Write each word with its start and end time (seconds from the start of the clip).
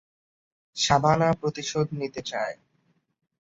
শাবানা 0.77 1.29
প্রতিশোধ 1.33 1.87
নিতে 1.91 2.21
চায়। 2.21 2.55